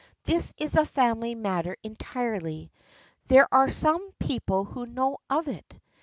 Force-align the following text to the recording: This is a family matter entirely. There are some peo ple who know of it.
This 0.23 0.51
is 0.57 0.75
a 0.75 0.83
family 0.83 1.35
matter 1.35 1.77
entirely. 1.83 2.71
There 3.27 3.47
are 3.53 3.69
some 3.69 4.09
peo 4.17 4.39
ple 4.39 4.63
who 4.65 4.87
know 4.87 5.19
of 5.29 5.47
it. 5.47 5.79